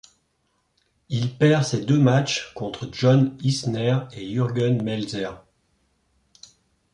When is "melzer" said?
4.81-5.45